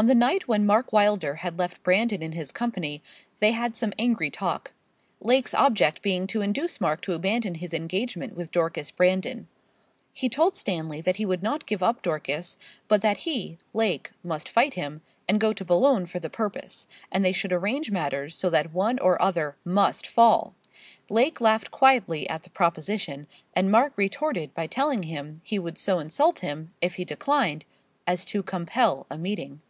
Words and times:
On 0.00 0.06
the 0.06 0.14
night 0.14 0.46
when 0.46 0.64
Mark 0.64 0.92
Wylder 0.92 1.34
had 1.42 1.58
left 1.58 1.82
Brandon 1.82 2.22
in 2.22 2.30
his 2.30 2.52
company 2.52 3.02
they 3.40 3.50
had 3.50 3.74
some 3.74 3.92
angry 3.98 4.30
talk; 4.30 4.72
Lake's 5.18 5.54
object 5.54 6.02
being 6.02 6.28
to 6.28 6.40
induce 6.40 6.80
Mark 6.80 7.02
to 7.02 7.14
abandon 7.14 7.56
his 7.56 7.74
engagement 7.74 8.36
with 8.36 8.52
Dorcas 8.52 8.92
Brandon. 8.92 9.48
He 10.12 10.28
told 10.28 10.54
Stanley 10.54 11.00
that 11.00 11.16
he 11.16 11.26
would 11.26 11.42
not 11.42 11.66
give 11.66 11.82
up 11.82 12.00
Dorcas, 12.02 12.56
but 12.86 13.02
that 13.02 13.26
he, 13.26 13.58
Lake, 13.74 14.12
must 14.22 14.48
fight 14.48 14.74
him, 14.74 15.02
and 15.28 15.40
go 15.40 15.52
to 15.52 15.64
Boulogne 15.64 16.06
for 16.06 16.20
the 16.20 16.30
purpose, 16.30 16.86
and 17.10 17.24
they 17.24 17.32
should 17.32 17.52
arrange 17.52 17.90
matters 17.90 18.36
so 18.36 18.48
that 18.50 18.72
one 18.72 19.00
or 19.00 19.20
other 19.20 19.56
must 19.64 20.06
fall. 20.06 20.54
Lake 21.10 21.40
laughed 21.40 21.72
quietly 21.72 22.28
at 22.30 22.44
the 22.44 22.50
proposition, 22.50 23.26
and 23.52 23.68
Mark 23.72 23.94
retorted 23.96 24.54
by 24.54 24.68
telling 24.68 25.02
him 25.02 25.40
he 25.42 25.58
would 25.58 25.76
so 25.76 25.98
insult 25.98 26.38
him, 26.38 26.72
if 26.80 26.94
he 26.94 27.04
declined, 27.04 27.64
as 28.06 28.24
to 28.24 28.44
compel 28.44 29.04
a 29.10 29.18
meeting. 29.18 29.60